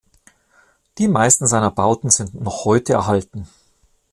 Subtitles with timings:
[0.97, 3.45] Die meisten seiner Bauten sind noch heute erhalten.